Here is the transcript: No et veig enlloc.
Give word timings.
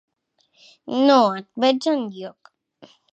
No 1.09 1.17
et 1.41 1.47
veig 1.65 1.89
enlloc. 1.93 2.51